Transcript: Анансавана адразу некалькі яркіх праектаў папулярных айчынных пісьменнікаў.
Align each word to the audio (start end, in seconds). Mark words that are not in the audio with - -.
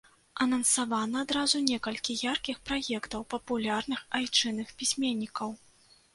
Анансавана 0.43 1.17
адразу 1.25 1.61
некалькі 1.71 2.15
яркіх 2.21 2.57
праектаў 2.71 3.21
папулярных 3.35 4.01
айчынных 4.23 4.75
пісьменнікаў. 4.83 5.49